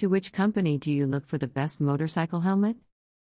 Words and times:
To 0.00 0.06
which 0.06 0.32
company 0.32 0.78
do 0.78 0.90
you 0.90 1.06
look 1.06 1.26
for 1.26 1.36
the 1.36 1.46
best 1.46 1.78
motorcycle 1.78 2.40
helmet? 2.40 2.78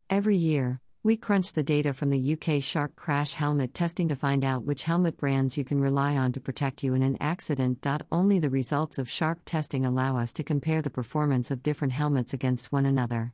Every 0.08 0.38
year, 0.38 0.80
we 1.02 1.18
crunch 1.18 1.54
the 1.54 1.64
data 1.64 1.96
from 1.96 2.12
the 2.12 2.34
UK 2.34 2.62
Shark 2.62 2.96
crash 2.96 3.34
helmet 3.34 3.74
testing 3.74 4.08
to 4.10 4.16
find 4.16 4.46
out 4.46 4.66
which 4.66 4.84
helmet 4.84 5.18
brands 5.18 5.58
you 5.58 5.66
can 5.66 5.82
rely 5.82 6.16
on 6.16 6.32
to 6.34 6.40
protect 6.40 6.84
you 6.84 6.94
in 6.94 7.02
an 7.02 7.18
accident. 7.20 7.84
Only 8.12 8.38
the 8.38 8.52
results 8.52 9.00
of 9.00 9.10
Shark 9.10 9.40
testing 9.46 9.84
allow 9.84 10.16
us 10.18 10.32
to 10.34 10.44
compare 10.44 10.84
the 10.84 10.92
performance 10.92 11.50
of 11.50 11.64
different 11.64 11.94
helmets 11.94 12.36
against 12.36 12.72
one 12.72 12.86
another. 12.86 13.34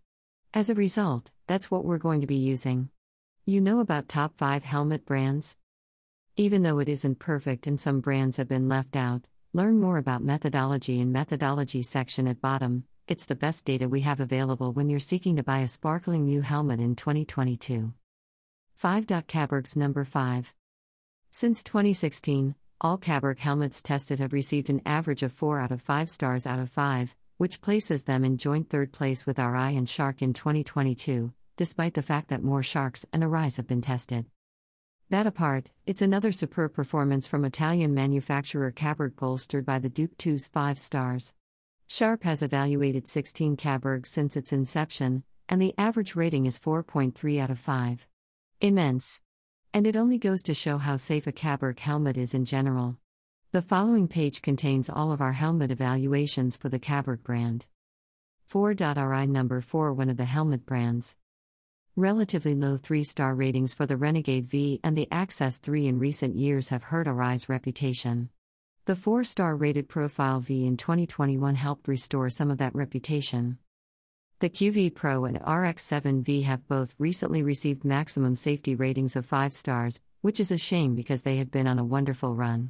As 0.54 0.70
a 0.70 0.74
result, 0.74 1.34
that's 1.46 1.70
what 1.70 1.84
we're 1.84 1.98
going 1.98 2.22
to 2.22 2.28
be 2.28 2.38
using. 2.38 2.88
You 3.46 3.60
know 3.60 3.82
about 3.82 4.08
top 4.08 4.38
5 4.38 4.64
helmet 4.64 5.06
brands? 5.06 5.58
Even 6.38 6.64
though 6.64 6.80
it 6.80 6.88
isn't 6.88 7.20
perfect 7.20 7.68
and 7.68 7.82
some 7.82 8.00
brands 8.00 8.38
have 8.38 8.48
been 8.48 8.70
left 8.70 8.96
out, 8.96 9.26
learn 9.52 9.82
more 9.82 9.98
about 9.98 10.24
methodology 10.24 11.02
in 11.02 11.12
methodology 11.12 11.82
section 11.82 12.28
at 12.28 12.40
bottom 12.40 12.86
it's 13.08 13.26
the 13.26 13.36
best 13.36 13.66
data 13.66 13.88
we 13.88 14.02
have 14.02 14.20
available 14.20 14.72
when 14.74 14.90
you're 14.90 15.00
seeking 15.00 15.36
to 15.36 15.44
buy 15.44 15.60
a 15.60 15.68
sparkling 15.68 16.26
new 16.26 16.42
helmet 16.42 16.80
in 16.80 16.96
2022. 16.96 17.94
5. 18.74 19.06
Caberg's 19.06 19.76
number 19.76 20.04
5. 20.04 20.56
Since 21.30 21.64
2016, 21.64 22.56
all 22.82 22.98
Caberg 22.98 23.40
helmets 23.40 23.84
tested 23.84 24.20
have 24.20 24.34
received 24.34 24.72
an 24.72 24.82
average 24.88 25.22
of 25.22 25.32
4 25.32 25.60
out 25.60 25.72
of 25.72 25.82
5 25.82 26.10
stars 26.10 26.48
out 26.48 26.58
of 26.58 26.70
5, 26.70 27.16
which 27.38 27.62
places 27.62 28.04
them 28.04 28.26
in 28.26 28.38
joint 28.38 28.72
third 28.72 28.92
place 28.92 29.26
with 29.28 29.38
Arai 29.38 29.78
and 29.78 29.88
Shark 29.88 30.24
in 30.24 30.34
2022, 30.34 31.32
despite 31.58 31.94
the 31.94 32.02
fact 32.02 32.30
that 32.30 32.44
more 32.44 32.64
Sharks 32.64 33.06
and 33.14 33.24
Arais 33.24 33.58
have 33.58 33.68
been 33.68 33.84
tested. 33.84 34.26
That 35.12 35.28
apart, 35.28 35.70
it's 35.86 36.02
another 36.02 36.32
superb 36.32 36.74
performance 36.74 37.28
from 37.28 37.46
Italian 37.46 37.94
manufacturer 37.94 38.72
Caberg 38.72 39.16
bolstered 39.16 39.64
by 39.64 39.78
the 39.78 39.90
Duke 39.90 40.18
2's 40.18 40.48
5 40.48 40.80
stars. 40.80 41.36
Sharp 41.88 42.24
has 42.24 42.42
evaluated 42.42 43.08
16 43.08 43.58
Caberg 43.58 44.08
since 44.08 44.36
its 44.36 44.52
inception, 44.52 45.24
and 45.48 45.62
the 45.62 45.76
average 45.78 46.16
rating 46.16 46.46
is 46.46 46.60
4.3 46.60 47.40
out 47.40 47.52
of 47.52 47.60
5. 47.60 48.08
Immense. 48.60 49.22
And 49.74 49.86
it 49.86 49.96
only 49.96 50.18
goes 50.18 50.42
to 50.44 50.54
show 50.54 50.78
how 50.78 50.96
safe 50.96 51.28
a 51.28 51.32
Caberg 51.32 51.80
helmet 51.80 52.18
is 52.18 52.34
in 52.34 52.46
general. 52.46 52.98
The 53.52 53.62
following 53.62 54.08
page 54.08 54.42
contains 54.42 54.90
all 54.90 55.12
of 55.12 55.22
our 55.22 55.34
helmet 55.34 55.72
evaluations 55.72 56.58
for 56.58 56.70
the 56.70 56.80
Caberg 56.80 57.24
brand. 57.24 57.68
4.Arai 58.50 59.30
number 59.30 59.62
4 59.62 59.94
One 59.94 60.10
of 60.10 60.18
the 60.18 60.26
helmet 60.26 60.66
brands. 60.66 61.18
Relatively 61.96 62.56
low 62.56 62.78
3 62.78 63.04
star 63.04 63.36
ratings 63.36 63.74
for 63.74 63.86
the 63.86 63.96
Renegade 63.96 64.46
V 64.46 64.80
and 64.84 64.98
the 64.98 65.08
Access 65.12 65.60
3 65.60 65.88
in 65.88 66.00
recent 66.00 66.36
years 66.36 66.70
have 66.70 66.84
hurt 66.84 67.08
Arai's 67.08 67.48
reputation. 67.48 68.30
The 68.86 68.96
four 68.96 69.24
star 69.24 69.56
rated 69.56 69.90
Profile 69.90 70.42
V 70.42 70.68
in 70.68 70.78
2021 70.78 71.56
helped 71.56 71.88
restore 71.88 72.30
some 72.30 72.52
of 72.52 72.60
that 72.60 72.76
reputation. 72.76 73.58
The 74.42 74.50
QV 74.52 74.94
Pro 74.94 75.26
and 75.26 75.38
RX 75.38 75.84
7V 75.90 76.44
have 76.44 76.68
both 76.68 76.94
recently 77.00 77.42
received 77.42 77.84
maximum 77.84 78.36
safety 78.36 78.76
ratings 78.76 79.16
of 79.16 79.26
5 79.26 79.54
stars, 79.54 80.02
which 80.22 80.40
is 80.40 80.52
a 80.52 80.60
shame 80.60 80.94
because 80.94 81.24
they 81.24 81.38
had 81.38 81.50
been 81.50 81.66
on 81.66 81.80
a 81.80 81.84
wonderful 81.84 82.36
run. 82.36 82.70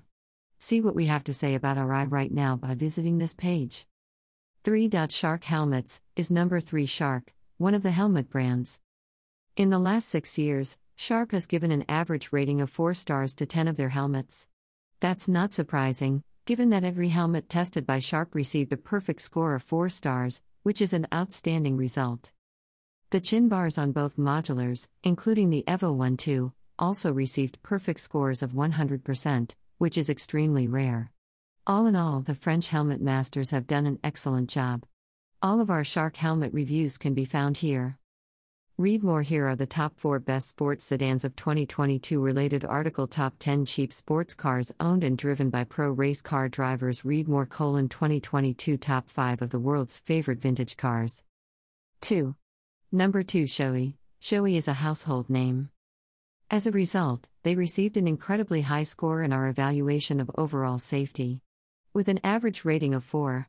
See 0.57 0.79
what 0.79 0.95
we 0.95 1.07
have 1.07 1.25
to 1.25 1.33
say 1.33 1.53
about 1.53 1.75
Arai 1.75 2.09
right 2.09 2.31
now 2.31 2.55
by 2.55 2.75
visiting 2.75 3.17
this 3.17 3.33
page. 3.33 3.85
3. 4.63 4.89
Shark 5.09 5.43
Helmets 5.43 6.01
is 6.15 6.31
number 6.31 6.61
3 6.61 6.85
Shark, 6.85 7.33
one 7.57 7.73
of 7.73 7.83
the 7.83 7.91
helmet 7.91 8.29
brands. 8.29 8.79
In 9.57 9.69
the 9.69 9.79
last 9.79 10.07
six 10.07 10.37
years, 10.37 10.77
Shark 10.95 11.33
has 11.33 11.45
given 11.45 11.71
an 11.71 11.83
average 11.89 12.31
rating 12.31 12.61
of 12.61 12.69
4 12.69 12.93
stars 12.93 13.35
to 13.35 13.45
10 13.45 13.67
of 13.67 13.75
their 13.75 13.89
helmets. 13.89 14.47
That's 15.05 15.29
not 15.29 15.53
surprising, 15.53 16.23
given 16.47 16.71
that 16.71 16.83
every 16.83 17.09
helmet 17.09 17.47
tested 17.47 17.85
by 17.85 17.99
Shark 17.99 18.33
received 18.33 18.73
a 18.73 18.85
perfect 18.93 19.21
score 19.21 19.53
of 19.53 19.61
4 19.61 19.87
stars, 19.87 20.41
which 20.63 20.81
is 20.81 20.93
an 20.93 21.05
outstanding 21.13 21.77
result. 21.77 22.31
The 23.11 23.19
chin 23.19 23.47
bars 23.47 23.77
on 23.77 23.91
both 23.91 24.17
modulars, 24.17 24.87
including 25.03 25.51
the 25.51 25.63
Evo 25.67 25.93
1 25.93 26.17
2, 26.17 26.51
also 26.79 27.13
received 27.13 27.61
perfect 27.61 27.99
scores 27.99 28.41
of 28.41 28.53
100%, 28.53 29.53
which 29.77 29.95
is 29.95 30.09
extremely 30.09 30.67
rare. 30.67 31.11
All 31.67 31.85
in 31.85 31.95
all, 31.95 32.21
the 32.21 32.33
French 32.33 32.69
helmet 32.69 32.99
masters 32.99 33.51
have 33.51 33.67
done 33.67 33.85
an 33.85 33.99
excellent 34.03 34.49
job. 34.49 34.87
All 35.39 35.61
of 35.61 35.69
our 35.69 35.83
Shark 35.83 36.15
helmet 36.15 36.51
reviews 36.51 36.97
can 36.97 37.13
be 37.13 37.25
found 37.25 37.57
here. 37.57 37.99
Read 38.77 39.03
more. 39.03 39.21
Here 39.21 39.47
are 39.47 39.55
the 39.55 39.65
top 39.65 39.97
4 39.97 40.19
best 40.19 40.49
sports 40.49 40.83
sedans 40.83 41.23
of 41.23 41.37
2022 41.37 42.19
related 42.19 42.65
article. 42.65 43.07
Top 43.07 43.35
10 43.39 43.63
cheap 43.63 43.93
sports 43.93 44.33
cars 44.33 44.73
owned 44.81 45.01
and 45.01 45.17
driven 45.17 45.49
by 45.49 45.63
pro 45.63 45.89
race 45.91 46.21
car 46.21 46.49
drivers. 46.49 47.05
Read 47.05 47.29
more. 47.29 47.45
Colon 47.45 47.87
2022 47.87 48.75
top 48.75 49.09
5 49.09 49.41
of 49.41 49.51
the 49.51 49.59
world's 49.59 49.97
favorite 49.99 50.41
vintage 50.41 50.75
cars. 50.75 51.23
2 52.01 52.35
number 52.91 53.23
2 53.23 53.45
Shoei. 53.45 53.93
Shoei 54.21 54.57
is 54.57 54.67
a 54.67 54.73
household 54.73 55.29
name. 55.29 55.69
As 56.51 56.67
a 56.67 56.71
result 56.71 57.29
they 57.43 57.55
received 57.55 57.95
an 57.95 58.09
incredibly 58.09 58.63
high 58.63 58.83
score 58.83 59.23
in 59.23 59.31
our 59.31 59.47
evaluation 59.47 60.19
of 60.19 60.29
overall 60.37 60.79
safety. 60.79 61.39
With 61.93 62.09
an 62.09 62.19
average 62.25 62.65
rating 62.65 62.93
of 62.93 63.05
4 63.05 63.47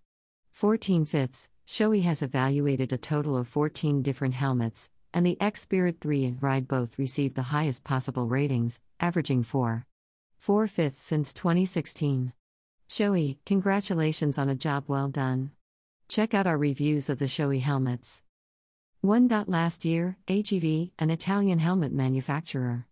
14 0.53 1.05
fifths 1.05 1.51
Shoei 1.67 2.05
has 2.05 2.23
evaluated 2.23 2.93
a 2.93 2.97
total 2.97 3.37
of 3.37 3.49
14 3.49 4.03
different 4.03 4.35
helmets 4.35 4.89
and 5.17 5.25
the 5.25 5.41
X 5.41 5.63
Spirit 5.63 5.97
3 6.03 6.27
and 6.27 6.43
Ride 6.43 6.69
both 6.69 6.99
received 6.99 7.37
the 7.37 7.45
highest 7.55 7.85
possible 7.85 8.27
ratings, 8.27 8.83
averaging 9.01 9.43
4. 9.45 9.87
4 10.37 10.67
fifths 10.67 11.01
since 11.01 11.33
2016. 11.33 12.35
Shoei, 12.91 13.39
congratulations 13.47 14.37
on 14.37 14.51
a 14.51 14.55
job 14.55 14.85
well 14.89 15.09
done. 15.09 15.53
Check 16.07 16.35
out 16.35 16.47
our 16.47 16.59
reviews 16.59 17.09
of 17.09 17.19
the 17.19 17.25
Shoei 17.25 17.63
helmets. 17.63 18.25
1. 19.01 19.29
Last 19.47 19.87
year, 19.87 20.19
AGV, 20.29 20.91
an 20.99 21.09
Italian 21.09 21.61
helmet 21.61 21.93
manufacturer. 21.93 22.85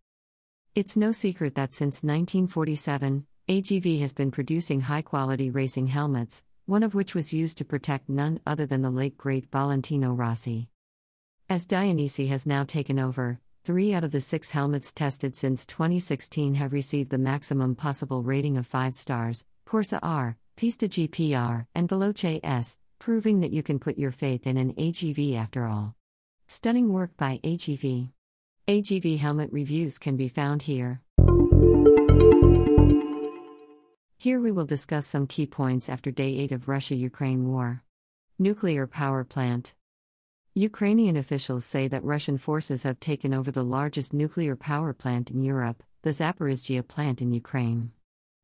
It's 0.75 0.97
no 0.97 1.13
secret 1.13 1.55
that 1.57 1.75
since 1.75 2.03
1947, 2.03 3.27
AGV 3.51 4.01
has 4.01 4.15
been 4.15 4.31
producing 4.31 4.81
high 4.81 5.03
quality 5.03 5.51
racing 5.51 5.89
helmets, 5.89 6.47
one 6.65 6.85
of 6.85 6.95
which 6.95 7.15
was 7.15 7.35
used 7.35 7.59
to 7.59 7.67
protect 7.67 8.09
none 8.09 8.41
other 8.47 8.65
than 8.65 8.81
the 8.81 8.89
late 8.89 9.19
great 9.19 9.53
Valentino 9.53 10.15
Rossi. 10.15 10.71
As 11.47 11.67
Dainese 11.67 12.27
has 12.29 12.47
now 12.47 12.65
taken 12.65 12.99
over, 12.99 13.39
three 13.65 13.93
out 13.93 14.03
of 14.03 14.13
the 14.13 14.21
six 14.23 14.51
helmets 14.51 14.95
tested 14.95 15.37
since 15.37 15.67
2016 15.67 16.55
have 16.55 16.73
received 16.73 17.11
the 17.11 17.19
maximum 17.19 17.75
possible 17.75 18.23
rating 18.23 18.57
of 18.57 18.67
5 18.67 18.95
stars 18.95 19.45
Corsa 19.67 19.99
R, 20.03 20.39
Pista 20.57 20.89
GPR, 20.89 21.67
and 21.75 21.87
Veloce 21.87 22.41
S, 22.43 22.79
proving 22.99 23.41
that 23.41 23.53
you 23.53 23.63
can 23.63 23.79
put 23.79 23.99
your 23.99 24.11
faith 24.11 24.47
in 24.47 24.57
an 24.57 24.73
AGV 24.73 25.37
after 25.37 25.67
all. 25.67 25.95
Stunning 26.49 26.91
work 26.91 27.15
by 27.19 27.41
AGV. 27.45 28.11
AGV 28.67 29.19
helmet 29.19 29.53
reviews 29.53 29.99
can 29.99 30.17
be 30.17 30.29
found 30.29 30.63
here. 30.63 31.03
Here 34.17 34.41
we 34.41 34.51
will 34.51 34.65
discuss 34.65 35.07
some 35.07 35.27
key 35.27 35.47
points 35.47 35.91
after 35.91 36.11
day 36.11 36.39
8 36.39 36.53
of 36.53 36.69
Russia 36.69 36.95
Ukraine 36.95 37.47
war. 37.47 37.83
Nuclear 38.39 38.87
power 38.87 39.25
plant. 39.25 39.75
Ukrainian 40.57 41.17
officials 41.17 41.65
say 41.65 41.89
that 41.89 42.05
Russian 42.05 42.39
forces 42.39 42.85
have 42.85 43.01
taken 43.01 43.35
over 43.35 43.51
the 43.51 43.65
largest 43.65 44.15
nuclear 44.15 44.55
power 44.55 44.93
plant 44.93 45.33
in 45.33 45.43
Europe, 45.43 45.83
the 46.03 46.11
Zaporizhzhia 46.11 46.87
plant 46.87 47.21
in 47.21 47.33
Ukraine. 47.33 47.91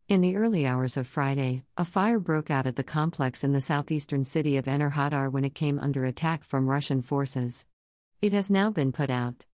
In 0.09 0.21
the 0.21 0.34
early 0.34 0.66
hours 0.66 0.97
of 0.97 1.06
Friday, 1.06 1.62
a 1.76 1.84
fire 1.84 2.19
broke 2.19 2.50
out 2.50 2.66
at 2.66 2.75
the 2.75 2.82
complex 2.82 3.44
in 3.44 3.53
the 3.53 3.60
southeastern 3.60 4.25
city 4.25 4.56
of 4.56 4.65
Enerhodar 4.65 5.31
when 5.31 5.44
it 5.44 5.54
came 5.54 5.78
under 5.78 6.04
attack 6.04 6.43
from 6.43 6.69
Russian 6.69 7.00
forces. 7.00 7.65
It 8.21 8.32
has 8.32 8.50
now 8.50 8.72
been 8.72 8.91
put 8.91 9.09
out. 9.09 9.47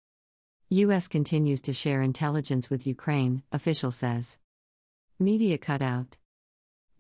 US 0.69 1.09
continues 1.09 1.61
to 1.63 1.73
share 1.73 2.03
intelligence 2.03 2.71
with 2.71 2.87
Ukraine, 2.87 3.43
official 3.51 3.91
says. 3.91 4.39
Media 5.19 5.59
cutout. 5.59 6.19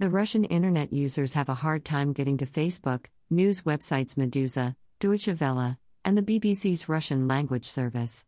The 0.00 0.10
Russian 0.10 0.44
internet 0.47 0.92
users 0.92 1.34
have 1.34 1.48
a 1.48 1.54
hard 1.62 1.84
time 1.84 2.12
getting 2.12 2.38
to 2.38 2.44
Facebook, 2.44 3.06
news 3.31 3.60
websites 3.60 4.16
Meduza, 4.16 4.75
Deutsche 5.00 5.28
Welle, 5.41 5.77
and 6.04 6.16
the 6.16 6.22
BBC's 6.22 6.89
Russian 6.89 7.27
language 7.27 7.66
service. 7.66 8.24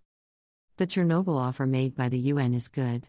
The 0.76 0.87
Chernobyl 0.87 1.37
offer 1.38 1.67
made 1.67 1.94
by 1.94 2.08
the 2.08 2.19
UN 2.19 2.52
is 2.52 2.69
good. 2.69 3.06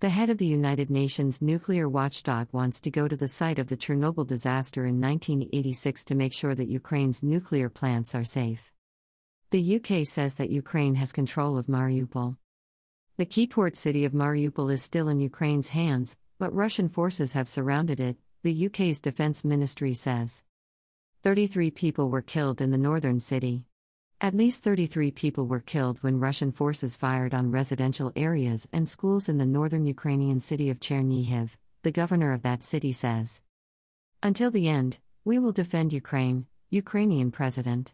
The 0.00 0.10
head 0.10 0.28
of 0.28 0.38
the 0.38 0.46
United 0.46 0.90
Nations 0.90 1.40
nuclear 1.40 1.88
watchdog 1.88 2.48
wants 2.52 2.80
to 2.82 2.90
go 2.90 3.08
to 3.08 3.16
the 3.16 3.28
site 3.28 3.58
of 3.58 3.68
the 3.68 3.76
Chernobyl 3.76 4.26
disaster 4.26 4.84
in 4.84 5.00
1986 5.00 6.04
to 6.04 6.14
make 6.14 6.34
sure 6.34 6.54
that 6.54 6.68
Ukraine's 6.68 7.22
nuclear 7.22 7.70
plants 7.70 8.14
are 8.14 8.24
safe. 8.24 8.72
The 9.50 9.76
UK 9.76 10.06
says 10.06 10.34
that 10.34 10.50
Ukraine 10.50 10.96
has 10.96 11.12
control 11.12 11.56
of 11.56 11.66
Mariupol. 11.66 12.36
The 13.16 13.24
key 13.24 13.46
port 13.46 13.76
city 13.76 14.04
of 14.04 14.12
Mariupol 14.12 14.70
is 14.70 14.82
still 14.82 15.08
in 15.08 15.18
Ukraine's 15.18 15.70
hands, 15.70 16.18
but 16.38 16.54
Russian 16.54 16.88
forces 16.88 17.32
have 17.32 17.48
surrounded 17.48 17.98
it, 17.98 18.18
the 18.42 18.66
UK's 18.66 19.00
defense 19.00 19.44
ministry 19.44 19.94
says. 19.94 20.42
33 21.26 21.72
people 21.72 22.08
were 22.08 22.22
killed 22.22 22.60
in 22.60 22.70
the 22.70 22.78
northern 22.78 23.18
city. 23.18 23.64
At 24.20 24.32
least 24.32 24.62
33 24.62 25.10
people 25.10 25.48
were 25.48 25.58
killed 25.58 25.98
when 26.00 26.20
Russian 26.20 26.52
forces 26.52 26.96
fired 26.96 27.34
on 27.34 27.50
residential 27.50 28.12
areas 28.14 28.68
and 28.72 28.88
schools 28.88 29.28
in 29.28 29.36
the 29.36 29.44
northern 29.44 29.86
Ukrainian 29.86 30.38
city 30.38 30.70
of 30.70 30.78
Chernihiv, 30.78 31.56
the 31.82 31.90
governor 31.90 32.32
of 32.32 32.42
that 32.42 32.62
city 32.62 32.92
says. 32.92 33.42
Until 34.22 34.52
the 34.52 34.68
end, 34.68 35.00
we 35.24 35.40
will 35.40 35.50
defend 35.50 35.92
Ukraine, 35.92 36.46
Ukrainian 36.70 37.32
president. 37.32 37.92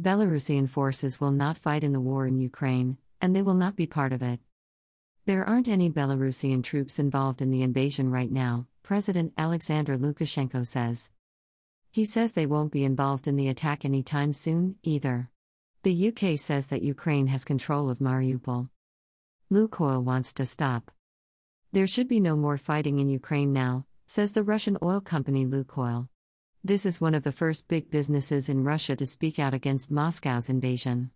Belarusian 0.00 0.70
forces 0.70 1.20
will 1.20 1.32
not 1.32 1.58
fight 1.58 1.84
in 1.84 1.92
the 1.92 2.00
war 2.00 2.26
in 2.26 2.40
Ukraine, 2.40 2.96
and 3.20 3.36
they 3.36 3.42
will 3.42 3.60
not 3.62 3.76
be 3.76 3.86
part 3.86 4.14
of 4.14 4.22
it. 4.22 4.40
There 5.26 5.44
aren't 5.44 5.68
any 5.68 5.90
Belarusian 5.90 6.64
troops 6.64 6.98
involved 6.98 7.42
in 7.42 7.50
the 7.50 7.62
invasion 7.62 8.10
right 8.10 8.32
now, 8.32 8.68
President 8.82 9.34
Alexander 9.36 9.98
Lukashenko 9.98 10.66
says. 10.66 11.10
He 11.98 12.04
says 12.04 12.30
they 12.30 12.46
won't 12.46 12.70
be 12.70 12.84
involved 12.84 13.26
in 13.26 13.34
the 13.34 13.48
attack 13.48 13.84
anytime 13.84 14.32
soon, 14.32 14.76
either. 14.84 15.30
The 15.82 16.08
UK 16.10 16.38
says 16.38 16.68
that 16.68 16.82
Ukraine 16.82 17.26
has 17.26 17.44
control 17.44 17.90
of 17.90 17.98
Mariupol. 17.98 18.68
Lukoil 19.50 20.04
wants 20.04 20.32
to 20.34 20.46
stop. 20.46 20.92
There 21.72 21.88
should 21.88 22.06
be 22.06 22.20
no 22.20 22.36
more 22.36 22.56
fighting 22.56 23.00
in 23.00 23.08
Ukraine 23.08 23.52
now, 23.52 23.84
says 24.06 24.30
the 24.30 24.44
Russian 24.44 24.78
oil 24.80 25.00
company 25.00 25.44
Lukoil. 25.44 26.08
This 26.62 26.86
is 26.86 27.00
one 27.00 27.16
of 27.16 27.24
the 27.24 27.32
first 27.32 27.66
big 27.66 27.90
businesses 27.90 28.48
in 28.48 28.62
Russia 28.62 28.94
to 28.94 29.04
speak 29.04 29.40
out 29.40 29.52
against 29.52 29.90
Moscow's 29.90 30.48
invasion. 30.48 31.10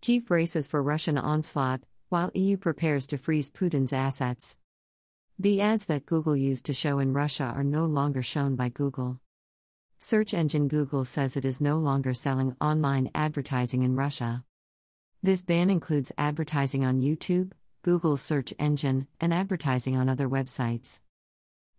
Kiev 0.00 0.24
braces 0.24 0.66
for 0.66 0.82
Russian 0.82 1.18
onslaught, 1.18 1.82
while 2.08 2.30
EU 2.32 2.56
prepares 2.56 3.06
to 3.08 3.18
freeze 3.18 3.50
Putin's 3.50 3.92
assets. 3.92 4.56
The 5.38 5.60
ads 5.60 5.84
that 5.84 6.06
Google 6.06 6.34
used 6.34 6.64
to 6.64 6.72
show 6.72 6.98
in 6.98 7.12
Russia 7.12 7.52
are 7.54 7.62
no 7.62 7.84
longer 7.84 8.22
shown 8.22 8.56
by 8.56 8.70
Google. 8.70 9.20
Search 10.00 10.32
engine 10.32 10.68
Google 10.68 11.04
says 11.04 11.36
it 11.36 11.44
is 11.44 11.60
no 11.60 11.76
longer 11.76 12.14
selling 12.14 12.54
online 12.60 13.10
advertising 13.16 13.82
in 13.82 13.96
Russia. 13.96 14.44
This 15.24 15.42
ban 15.42 15.70
includes 15.70 16.12
advertising 16.16 16.84
on 16.84 17.00
YouTube, 17.00 17.50
Google's 17.82 18.22
search 18.22 18.54
engine, 18.60 19.08
and 19.20 19.34
advertising 19.34 19.96
on 19.96 20.08
other 20.08 20.28
websites. 20.28 21.00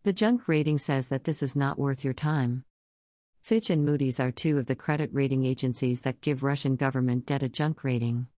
The 0.04 0.12
junk 0.12 0.50
rating 0.50 0.80
says 0.80 1.08
that 1.08 1.24
this 1.24 1.42
is 1.42 1.56
not 1.56 1.80
worth 1.80 2.04
your 2.04 2.14
time. 2.14 2.66
Fitch 3.42 3.70
and 3.70 3.86
Moody's 3.86 4.20
are 4.20 4.32
two 4.32 4.58
of 4.58 4.66
the 4.66 4.76
credit 4.76 5.10
rating 5.14 5.46
agencies 5.46 6.02
that 6.02 6.20
give 6.20 6.44
Russian 6.44 6.76
government 6.76 7.26
debt 7.26 7.42
a 7.42 7.48
junk 7.48 7.86
rating. 7.86 8.28